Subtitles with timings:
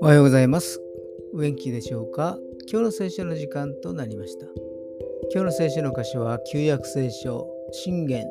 [0.00, 0.80] おはようございます。
[1.32, 2.38] お元気でしょうか？
[2.68, 4.46] 今日の聖書の時間となりました。
[5.32, 8.26] 今日の聖書の箇所は旧約聖書信玄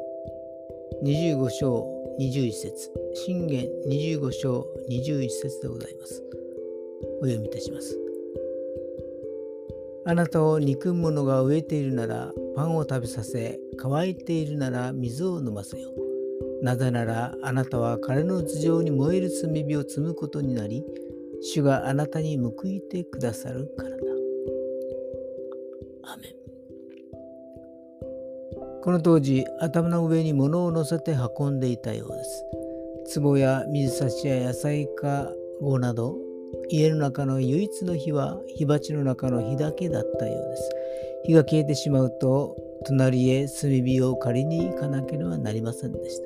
[1.06, 1.88] 25章
[2.20, 6.22] 21節信玄25章21節でございます。
[7.22, 7.98] お読みいたします。
[10.04, 15.92] あなたを憎む者が飢えているならパンを食べさせ乾いているなら水を飲ませよ。
[16.62, 20.84] なぜならあなたは彼の頭上に燃える炭火を積むことになり
[21.42, 23.96] 主があなたに報いてくださるからだ。
[26.04, 26.42] アメン
[28.84, 33.20] この当時頭の上に物を乗せて運んでいたようです。
[33.20, 36.16] 壺や水差しや野菜かごなど
[36.70, 40.70] 家の中の唯一の火は火鉢の中の火だけだったようです。
[41.26, 46.26] 火が消えてしまうと隣へ炭火を借りに行かなければなりませんでした。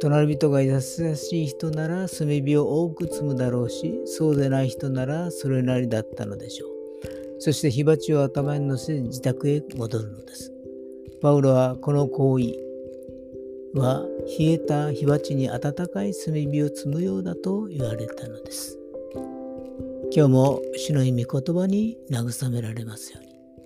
[0.00, 6.70] 隣人が優しい人なら炭火を多く積むだろうし、そうでない人ならそれなりだったのでしょう。
[7.38, 10.52] そして火鉢を頭に乗せ自宅へ戻るのです。
[11.20, 12.54] パウロはこの行為
[13.74, 14.06] は
[14.38, 18.78] 冷えた火鉢に温かい炭火を積むようだと言われたのです。
[20.14, 23.33] 今日も主の意味言葉に慰められますように。